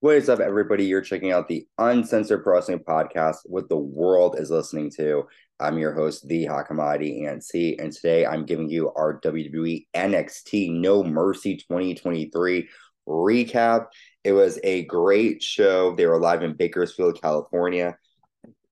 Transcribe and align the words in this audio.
What 0.00 0.16
is 0.16 0.28
up, 0.28 0.40
everybody? 0.40 0.84
You're 0.84 1.00
checking 1.00 1.32
out 1.32 1.48
the 1.48 1.66
Uncensored 1.78 2.44
Pro 2.44 2.56
Wrestling 2.56 2.80
Podcast, 2.80 3.36
what 3.46 3.70
the 3.70 3.78
world 3.78 4.38
is 4.38 4.50
listening 4.50 4.90
to. 4.98 5.26
I'm 5.58 5.78
your 5.78 5.94
host, 5.94 6.28
the 6.28 6.44
Hakamadi 6.44 7.22
NC, 7.22 7.82
and 7.82 7.90
today 7.90 8.26
I'm 8.26 8.44
giving 8.44 8.68
you 8.68 8.92
our 8.92 9.18
WWE 9.22 9.86
NXT 9.96 10.80
No 10.80 11.02
Mercy 11.02 11.56
2023 11.56 12.68
recap. 13.08 13.86
It 14.22 14.32
was 14.32 14.58
a 14.62 14.84
great 14.84 15.42
show. 15.42 15.96
They 15.96 16.04
were 16.04 16.20
live 16.20 16.42
in 16.42 16.52
Bakersfield, 16.52 17.18
California. 17.22 17.96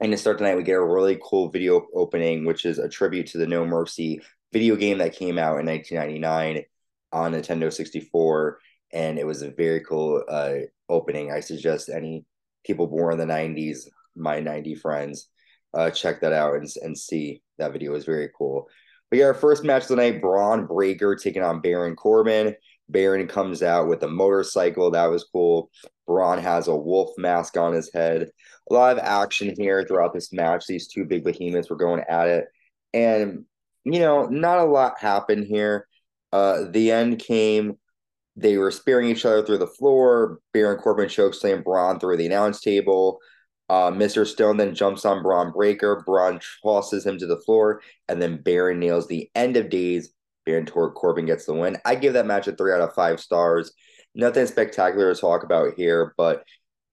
And 0.00 0.12
to 0.12 0.18
start 0.18 0.36
tonight, 0.36 0.56
we 0.56 0.64
get 0.64 0.74
a 0.74 0.84
really 0.84 1.18
cool 1.24 1.48
video 1.48 1.86
opening, 1.94 2.44
which 2.44 2.66
is 2.66 2.78
a 2.78 2.90
tribute 2.90 3.28
to 3.28 3.38
the 3.38 3.46
No 3.46 3.64
Mercy 3.64 4.20
video 4.52 4.76
game 4.76 4.98
that 4.98 5.16
came 5.16 5.38
out 5.38 5.60
in 5.60 5.64
1999 5.64 6.64
on 7.10 7.32
Nintendo 7.32 7.72
64 7.72 8.58
and 8.96 9.18
it 9.18 9.26
was 9.26 9.42
a 9.42 9.50
very 9.50 9.80
cool 9.80 10.24
uh, 10.26 10.54
opening. 10.88 11.30
I 11.30 11.40
suggest 11.40 11.90
any 11.90 12.24
people 12.64 12.86
born 12.86 13.12
in 13.12 13.28
the 13.28 13.32
'90s, 13.32 13.88
my 14.16 14.40
'90 14.40 14.74
friends, 14.76 15.28
uh, 15.74 15.90
check 15.90 16.20
that 16.22 16.32
out 16.32 16.54
and 16.54 16.66
and 16.82 16.96
see 16.96 17.42
that 17.58 17.72
video. 17.72 17.92
Was 17.92 18.06
very 18.06 18.30
cool. 18.36 18.68
But 19.10 19.18
yeah, 19.18 19.26
our 19.26 19.34
first 19.34 19.64
match 19.64 19.82
of 19.82 19.88
the 19.88 19.96
night: 19.96 20.22
Bron 20.22 20.66
Breakker 20.66 21.14
taking 21.14 21.42
on 21.42 21.60
Baron 21.60 21.94
Corbin. 21.94 22.56
Baron 22.88 23.26
comes 23.26 23.62
out 23.62 23.88
with 23.88 24.02
a 24.02 24.08
motorcycle. 24.08 24.90
That 24.90 25.10
was 25.10 25.24
cool. 25.24 25.70
Bron 26.06 26.38
has 26.38 26.68
a 26.68 26.76
wolf 26.76 27.10
mask 27.18 27.56
on 27.56 27.74
his 27.74 27.90
head. 27.92 28.30
A 28.70 28.74
lot 28.74 28.96
of 28.96 29.04
action 29.04 29.54
here 29.56 29.84
throughout 29.84 30.14
this 30.14 30.32
match. 30.32 30.66
These 30.66 30.88
two 30.88 31.04
big 31.04 31.24
behemoths 31.24 31.68
were 31.68 31.76
going 31.76 32.04
at 32.08 32.28
it. 32.28 32.46
And, 32.94 33.44
you 33.84 33.98
know, 33.98 34.26
not 34.26 34.60
a 34.60 34.64
lot 34.64 35.00
happened 35.00 35.46
here. 35.48 35.88
Uh, 36.32 36.66
the 36.70 36.92
end 36.92 37.18
came 37.18 37.76
they 38.36 38.58
were 38.58 38.70
spearing 38.70 39.08
each 39.08 39.24
other 39.24 39.44
through 39.44 39.58
the 39.58 39.66
floor. 39.66 40.40
Baron 40.52 40.78
Corbin 40.78 41.08
chokeslam 41.08 41.64
Bron 41.64 41.98
through 41.98 42.18
the 42.18 42.26
announce 42.26 42.60
table. 42.60 43.18
Uh, 43.68 43.90
Mr. 43.90 44.26
Stone 44.26 44.58
then 44.58 44.74
jumps 44.74 45.04
on 45.04 45.22
Bron 45.22 45.50
Breakker. 45.52 46.02
Bron 46.06 46.38
tosses 46.62 47.04
him 47.04 47.18
to 47.18 47.26
the 47.26 47.40
floor, 47.40 47.80
and 48.08 48.20
then 48.22 48.42
Baron 48.42 48.78
nails 48.78 49.08
the 49.08 49.30
end 49.34 49.56
of 49.56 49.70
days. 49.70 50.12
Baron 50.44 50.66
Corbin 50.66 51.26
gets 51.26 51.46
the 51.46 51.54
win. 51.54 51.76
I 51.84 51.96
give 51.96 52.12
that 52.12 52.26
match 52.26 52.46
a 52.46 52.52
three 52.52 52.72
out 52.72 52.80
of 52.80 52.94
five 52.94 53.18
stars. 53.18 53.72
Nothing 54.14 54.46
spectacular 54.46 55.12
to 55.12 55.20
talk 55.20 55.42
about 55.42 55.74
here, 55.76 56.14
but 56.16 56.44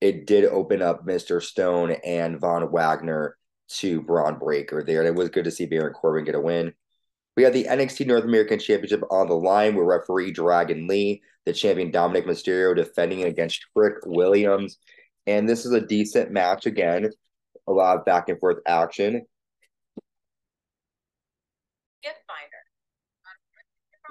it 0.00 0.26
did 0.26 0.46
open 0.46 0.80
up 0.80 1.04
Mr. 1.04 1.42
Stone 1.42 1.92
and 2.04 2.40
Von 2.40 2.72
Wagner 2.72 3.36
to 3.68 4.00
Bron 4.00 4.38
Breakker 4.38 4.82
there. 4.82 5.00
And 5.00 5.08
it 5.08 5.14
was 5.14 5.28
good 5.28 5.44
to 5.44 5.50
see 5.50 5.66
Baron 5.66 5.92
Corbin 5.92 6.24
get 6.24 6.34
a 6.34 6.40
win. 6.40 6.72
We 7.36 7.42
have 7.44 7.54
the 7.54 7.64
NXT 7.64 8.06
North 8.06 8.24
American 8.24 8.58
Championship 8.58 9.02
on 9.10 9.28
the 9.28 9.34
line 9.34 9.74
with 9.74 9.86
referee 9.86 10.32
Dragon 10.32 10.86
Lee, 10.86 11.22
the 11.46 11.52
champion 11.52 11.90
Dominik 11.90 12.26
Mysterio 12.26 12.76
defending 12.76 13.24
against 13.24 13.64
Trick 13.76 13.94
Williams. 14.04 14.78
And 15.26 15.48
this 15.48 15.64
is 15.64 15.72
a 15.72 15.80
decent 15.80 16.30
match 16.30 16.66
again. 16.66 17.10
A 17.68 17.72
lot 17.72 17.96
of 17.96 18.04
back 18.04 18.28
and 18.28 18.38
forth 18.38 18.58
action. 18.66 19.22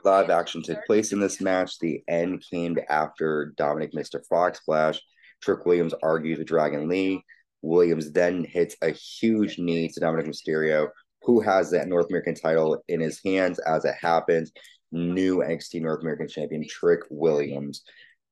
A 0.04 0.08
lot 0.08 0.24
of 0.24 0.32
action 0.32 0.64
took 0.64 0.84
place 0.86 1.14
in 1.14 1.20
this 1.20 1.40
match. 1.42 1.78
The 1.78 2.04
end 2.08 2.44
came 2.50 2.76
after 2.90 3.54
Dominik 3.56 3.94
Mr. 3.94 4.20
Frog 4.28 4.56
Splash. 4.56 5.00
Trick 5.44 5.66
Williams 5.66 5.94
argues 6.02 6.40
with 6.40 6.48
Dragon 6.48 6.88
Lee. 6.90 7.24
Williams 7.62 8.12
then 8.12 8.44
hits 8.44 8.76
a 8.82 8.90
huge 8.90 9.60
knee 9.60 9.90
to 9.90 10.00
Dominik 10.00 10.28
Mysterio, 10.28 10.90
who 11.24 11.40
has 11.42 11.72
that 11.72 11.88
North 11.88 12.08
American 12.10 12.36
title 12.36 12.82
in 12.88 13.00
his 13.00 13.22
hands 13.24 13.60
as 13.60 13.86
it 13.86 13.96
happens. 14.00 14.52
New 14.92 15.38
NXT 15.38 15.82
North 15.82 16.02
American 16.02 16.28
champion 16.28 16.66
Trick 16.68 17.02
Williams. 17.10 17.84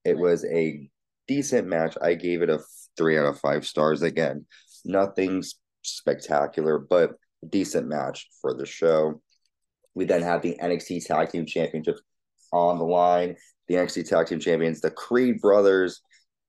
It 0.03 0.17
was 0.17 0.45
a 0.45 0.89
decent 1.27 1.67
match. 1.67 1.95
I 2.01 2.15
gave 2.15 2.41
it 2.41 2.49
a 2.49 2.59
three 2.97 3.17
out 3.17 3.25
of 3.25 3.39
five 3.39 3.65
stars. 3.65 4.01
Again, 4.01 4.45
nothing 4.83 5.43
spectacular, 5.83 6.77
but 6.77 7.11
decent 7.47 7.87
match 7.87 8.27
for 8.41 8.53
the 8.53 8.65
show. 8.65 9.21
We 9.95 10.05
then 10.05 10.21
have 10.21 10.41
the 10.41 10.57
NXT 10.61 11.05
Tag 11.05 11.29
Team 11.29 11.45
Championships 11.45 12.01
on 12.51 12.77
the 12.77 12.85
line. 12.85 13.35
The 13.67 13.75
NXT 13.75 14.09
Tag 14.09 14.27
Team 14.27 14.39
Champions, 14.39 14.81
the 14.81 14.91
Creed 14.91 15.39
Brothers, 15.41 16.01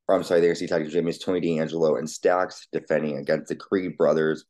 I'm 0.09 0.23
sorry, 0.23 0.41
the 0.41 0.49
NXT 0.49 0.69
Tag 0.69 0.83
Team 0.83 0.91
Champions, 0.91 1.19
Tony 1.19 1.41
D'Angelo 1.41 1.97
and 1.97 2.09
Stacks, 2.09 2.67
defending 2.73 3.19
against 3.19 3.49
the 3.49 3.57
Creed 3.57 3.97
Brothers. 3.97 4.45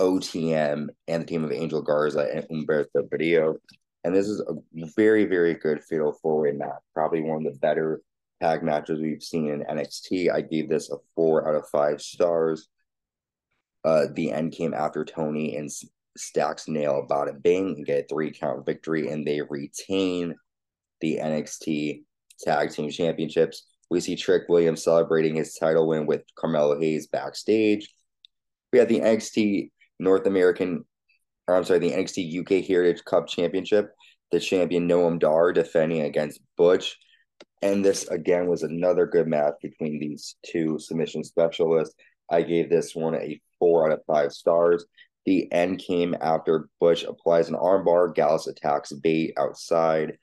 OTM 0.00 0.88
and 1.08 1.22
the 1.22 1.26
team 1.26 1.44
of 1.44 1.52
Angel 1.52 1.82
Garza 1.82 2.28
and 2.32 2.46
Humberto 2.48 3.08
Carrillo. 3.10 3.56
And 4.04 4.14
this 4.14 4.28
is 4.28 4.40
a 4.40 4.54
very, 4.96 5.24
very 5.24 5.54
good 5.54 5.82
fatal 5.82 6.12
four 6.22 6.40
way 6.40 6.52
match. 6.52 6.80
Probably 6.94 7.22
one 7.22 7.44
of 7.46 7.52
the 7.52 7.58
better 7.58 8.00
tag 8.40 8.62
matches 8.62 9.00
we've 9.00 9.22
seen 9.22 9.50
in 9.50 9.64
NXT. 9.64 10.32
I 10.32 10.40
gave 10.40 10.68
this 10.68 10.90
a 10.90 10.96
four 11.14 11.48
out 11.48 11.56
of 11.56 11.68
five 11.68 12.00
stars. 12.00 12.68
Uh, 13.84 14.06
the 14.12 14.32
end 14.32 14.52
came 14.52 14.74
after 14.74 15.04
Tony 15.04 15.56
and 15.56 15.70
Stacks 16.16 16.66
nail 16.66 17.06
it 17.08 17.42
bang 17.42 17.74
and 17.76 17.86
get 17.86 18.04
a 18.04 18.06
three 18.08 18.32
count 18.32 18.66
victory, 18.66 19.08
and 19.08 19.24
they 19.24 19.40
retain 19.40 20.34
the 21.00 21.18
NXT 21.22 22.02
Tag 22.40 22.70
Team 22.70 22.90
Championships. 22.90 23.66
We 23.88 24.00
see 24.00 24.16
Trick 24.16 24.42
Williams 24.48 24.82
celebrating 24.82 25.36
his 25.36 25.54
title 25.54 25.86
win 25.86 26.06
with 26.06 26.22
Carmelo 26.36 26.78
Hayes 26.80 27.06
backstage. 27.06 27.88
We 28.72 28.80
had 28.80 28.88
the 28.88 29.00
NXT 29.00 29.70
North 29.98 30.26
American, 30.26 30.84
or 31.46 31.56
I'm 31.56 31.64
sorry, 31.64 31.80
the 31.80 31.92
NXT 31.92 32.40
UK 32.40 32.64
Heritage 32.66 33.04
Cup 33.04 33.26
Championship. 33.26 33.90
The 34.30 34.40
champion 34.40 34.86
Noam 34.86 35.18
Dar 35.18 35.52
defending 35.52 36.02
against 36.02 36.40
Butch. 36.56 36.98
And 37.62 37.82
this 37.84 38.06
again 38.08 38.46
was 38.46 38.62
another 38.62 39.06
good 39.06 39.26
match 39.26 39.54
between 39.62 39.98
these 39.98 40.36
two 40.44 40.78
submission 40.78 41.24
specialists. 41.24 41.94
I 42.30 42.42
gave 42.42 42.68
this 42.68 42.94
one 42.94 43.14
a 43.14 43.40
four 43.58 43.86
out 43.86 43.98
of 43.98 44.04
five 44.06 44.32
stars. 44.32 44.84
The 45.24 45.50
end 45.50 45.78
came 45.78 46.14
after 46.20 46.68
Butch 46.78 47.04
applies 47.04 47.48
an 47.48 47.54
armbar. 47.54 48.14
Gallus 48.14 48.46
attacks 48.46 48.92
Bate 48.92 49.32
outside. 49.38 50.18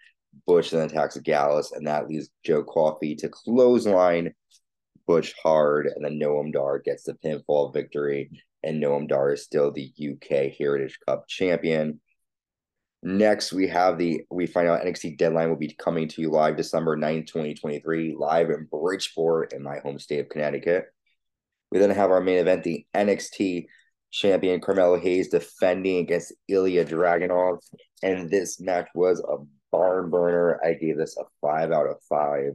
Butch 0.46 0.72
then 0.72 0.88
attacks 0.88 1.18
Gallus, 1.18 1.72
and 1.72 1.88
that 1.88 2.08
leaves 2.08 2.30
Joe 2.44 2.64
Coffey 2.64 3.16
to 3.16 3.30
clothesline 3.30 4.34
Butch 5.08 5.34
hard, 5.42 5.88
and 5.88 6.04
then 6.04 6.20
Noam 6.20 6.52
Dar 6.52 6.80
gets 6.80 7.04
the 7.04 7.14
pinfall 7.14 7.74
victory 7.74 8.30
and 8.66 8.82
Noam 8.82 9.08
Dar 9.08 9.34
is 9.34 9.44
still 9.44 9.72
the 9.72 9.92
UK 10.00 10.52
Heritage 10.58 11.00
Cup 11.08 11.28
champion. 11.28 12.02
Next, 13.04 13.54
we 13.54 13.68
have 13.68 14.00
the 14.00 14.22
we 14.32 14.48
find 14.48 14.68
out 14.68 14.82
NXT 14.82 15.18
Deadline 15.18 15.50
will 15.50 15.58
be 15.58 15.76
coming 15.78 16.08
to 16.08 16.22
you 16.22 16.32
live 16.32 16.58
December 16.58 16.98
9th, 16.98 17.28
2023, 17.28 18.16
live 18.18 18.50
in 18.50 18.68
Bridgeport 18.72 19.54
in 19.54 19.62
my 19.62 19.78
home 19.78 20.00
state 20.00 20.22
of 20.22 20.30
Connecticut. 20.30 20.88
We 21.72 21.78
then 21.78 21.92
have 21.92 22.10
our 22.10 22.22
main 22.22 22.40
event, 22.40 22.64
the 22.64 22.86
NXT 22.96 23.68
champion 24.12 24.60
Carmelo 24.60 25.00
Hayes 25.00 25.30
defending 25.30 25.98
against 25.98 26.34
Ilya 26.48 26.86
Dragunov. 26.86 27.60
And 28.02 28.30
this 28.30 28.60
match 28.60 28.88
was 28.96 29.20
a 29.20 29.38
barn 29.72 30.10
burner. 30.10 30.60
I 30.66 30.74
gave 30.74 30.98
this 30.98 31.18
a 31.18 31.26
five 31.42 31.72
out 31.72 31.88
of 31.88 31.98
five. 32.10 32.54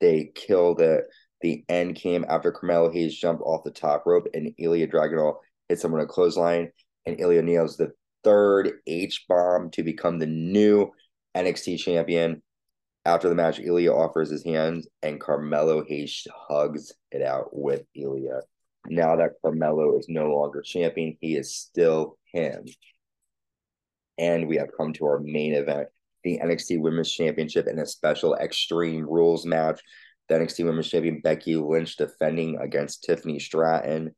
They 0.00 0.32
killed 0.34 0.80
it. 0.80 1.04
The 1.46 1.64
end 1.68 1.94
came 1.94 2.26
after 2.28 2.50
Carmelo 2.50 2.90
Hayes 2.90 3.16
jumped 3.16 3.40
off 3.40 3.62
the 3.62 3.70
top 3.70 4.04
rope 4.04 4.26
and 4.34 4.52
Ilya 4.58 4.88
Dragunov 4.88 5.36
hit 5.68 5.78
someone 5.78 6.00
a 6.00 6.06
clothesline, 6.06 6.72
and 7.06 7.20
Ilya 7.20 7.42
nails 7.42 7.76
the 7.76 7.92
third 8.24 8.72
H 8.88 9.26
bomb 9.28 9.70
to 9.70 9.84
become 9.84 10.18
the 10.18 10.26
new 10.26 10.90
NXT 11.36 11.78
champion. 11.78 12.42
After 13.04 13.28
the 13.28 13.36
match, 13.36 13.60
Ilya 13.60 13.92
offers 13.92 14.28
his 14.28 14.44
hands, 14.44 14.88
and 15.04 15.20
Carmelo 15.20 15.84
Hayes 15.84 16.26
hugs 16.34 16.92
it 17.12 17.22
out 17.22 17.50
with 17.52 17.84
Ilya. 17.94 18.40
Now 18.88 19.14
that 19.14 19.34
Carmelo 19.40 19.96
is 20.00 20.06
no 20.08 20.26
longer 20.26 20.62
champion, 20.62 21.16
he 21.20 21.36
is 21.36 21.54
still 21.54 22.18
him. 22.32 22.64
And 24.18 24.48
we 24.48 24.56
have 24.56 24.76
come 24.76 24.92
to 24.94 25.06
our 25.06 25.20
main 25.20 25.54
event 25.54 25.90
the 26.24 26.40
NXT 26.42 26.80
Women's 26.80 27.12
Championship 27.12 27.68
in 27.68 27.78
a 27.78 27.86
special 27.86 28.34
Extreme 28.34 29.08
Rules 29.08 29.46
match 29.46 29.80
the 30.28 30.34
NXT 30.34 30.64
Women's 30.64 30.88
Champion 30.88 31.20
Becky 31.20 31.56
Lynch 31.56 31.96
defending 31.96 32.58
against 32.58 33.04
Tiffany 33.04 33.38
Stratton. 33.38 34.14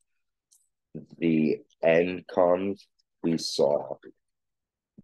The 1.18 1.60
end 1.82 2.24
comes. 2.32 2.86
We 3.22 3.36
saw 3.36 3.96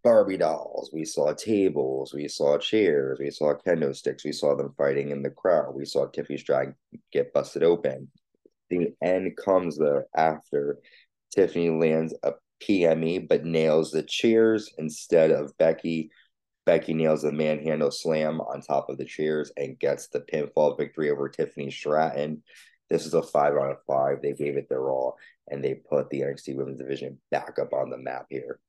Barbie 0.02 0.36
dolls, 0.36 0.90
we 0.92 1.04
saw 1.04 1.32
tables, 1.32 2.12
we 2.12 2.28
saw 2.28 2.58
chairs, 2.58 3.18
we 3.18 3.30
saw 3.30 3.54
kendo 3.54 3.94
sticks, 3.96 4.24
we 4.24 4.32
saw 4.32 4.54
them 4.54 4.74
fighting 4.76 5.10
in 5.10 5.22
the 5.22 5.30
crowd, 5.30 5.74
we 5.74 5.86
saw 5.86 6.06
Tiffany 6.06 6.38
Stratton 6.38 6.74
get 7.10 7.32
busted 7.32 7.62
open. 7.62 8.08
The 8.68 8.94
end 9.02 9.36
comes 9.36 9.78
though 9.78 10.04
after 10.14 10.78
Tiffany 11.34 11.70
lands 11.70 12.14
a 12.22 12.32
PME 12.62 13.28
but 13.28 13.44
nails 13.44 13.90
the 13.90 14.02
chairs 14.02 14.72
instead 14.78 15.30
of 15.30 15.56
Becky 15.58 16.10
Becky 16.66 16.94
nails 16.94 17.24
a 17.24 17.32
manhandle 17.32 17.90
slam 17.90 18.40
on 18.40 18.60
top 18.60 18.88
of 18.88 18.98
the 18.98 19.04
chairs 19.04 19.52
and 19.56 19.78
gets 19.78 20.08
the 20.08 20.20
pinfall 20.20 20.76
victory 20.78 21.10
over 21.10 21.28
Tiffany 21.28 21.70
Stratton. 21.70 22.42
This 22.90 23.06
is 23.06 23.14
a 23.14 23.22
five 23.22 23.54
out 23.54 23.70
of 23.70 23.82
five. 23.86 24.22
They 24.22 24.32
gave 24.32 24.56
it 24.56 24.68
their 24.68 24.90
all 24.90 25.16
and 25.50 25.62
they 25.62 25.74
put 25.74 26.10
the 26.10 26.20
NXT 26.20 26.56
Women's 26.56 26.78
Division 26.78 27.18
back 27.30 27.58
up 27.60 27.72
on 27.72 27.90
the 27.90 27.98
map 27.98 28.26
here. 28.30 28.60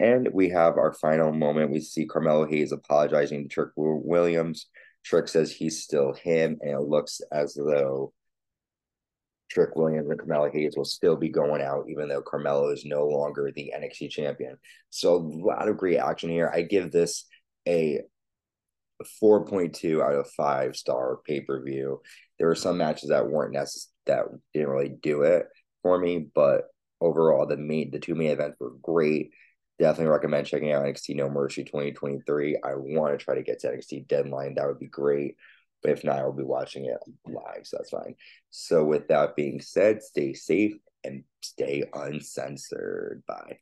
And 0.00 0.28
we 0.32 0.50
have 0.50 0.76
our 0.76 0.92
final 0.92 1.32
moment. 1.32 1.72
We 1.72 1.80
see 1.80 2.06
Carmelo 2.06 2.46
Hayes 2.46 2.70
apologizing 2.70 3.42
to 3.42 3.48
Trick 3.48 3.70
Williams. 3.76 4.66
Trick 5.04 5.26
says 5.26 5.50
he's 5.50 5.82
still 5.82 6.12
him, 6.12 6.58
and 6.60 6.70
it 6.70 6.80
looks 6.80 7.20
as 7.32 7.54
though 7.54 8.12
Trick 9.50 9.76
Williams 9.76 10.10
and 10.10 10.18
Carmelo 10.18 10.50
Hayes 10.50 10.74
will 10.76 10.84
still 10.84 11.16
be 11.16 11.28
going 11.28 11.62
out, 11.62 11.86
even 11.88 12.08
though 12.08 12.22
Carmelo 12.22 12.70
is 12.70 12.84
no 12.84 13.06
longer 13.06 13.50
the 13.54 13.72
NXT 13.76 14.10
champion. 14.10 14.58
So 14.90 15.16
a 15.16 15.18
lot 15.18 15.68
of 15.68 15.76
great 15.76 15.98
action 15.98 16.30
here. 16.30 16.50
I 16.52 16.62
give 16.62 16.92
this 16.92 17.24
a 17.66 18.00
4.2 19.22 20.02
out 20.02 20.14
of 20.14 20.30
five 20.32 20.76
star 20.76 21.18
pay 21.26 21.40
per 21.40 21.62
view. 21.62 22.00
There 22.38 22.48
were 22.48 22.54
some 22.54 22.78
matches 22.78 23.10
that 23.10 23.28
weren't 23.28 23.52
necessary 23.52 23.92
that 24.08 24.24
didn't 24.52 24.70
really 24.70 24.94
do 25.02 25.22
it 25.22 25.46
for 25.82 25.98
me, 25.98 26.26
but 26.34 26.64
overall 27.00 27.46
the 27.46 27.56
main 27.56 27.90
the 27.90 28.00
two 28.00 28.14
main 28.14 28.30
events 28.30 28.56
were 28.58 28.72
great. 28.82 29.30
Definitely 29.78 30.10
recommend 30.10 30.46
checking 30.46 30.72
out 30.72 30.84
NXT 30.84 31.14
No 31.14 31.30
Mercy 31.30 31.62
2023. 31.62 32.58
I 32.64 32.74
want 32.74 33.16
to 33.16 33.24
try 33.24 33.36
to 33.36 33.44
get 33.44 33.60
to 33.60 33.68
NXT 33.68 34.08
Deadline. 34.08 34.54
That 34.54 34.66
would 34.66 34.80
be 34.80 34.86
great. 34.86 35.36
If 35.84 36.04
not, 36.04 36.18
I'll 36.18 36.32
be 36.32 36.42
watching 36.42 36.86
it 36.86 36.98
live, 37.26 37.64
so 37.66 37.78
that's 37.78 37.90
fine. 37.90 38.14
So 38.50 38.84
with 38.84 39.08
that 39.08 39.36
being 39.36 39.60
said, 39.60 40.02
stay 40.02 40.34
safe 40.34 40.74
and 41.04 41.24
stay 41.40 41.84
uncensored. 41.94 43.22
Bye. 43.26 43.56